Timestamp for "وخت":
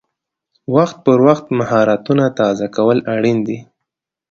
0.75-0.95, 1.27-1.45